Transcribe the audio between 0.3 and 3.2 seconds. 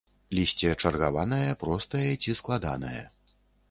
Лісце чаргаванае, простае ці складанае.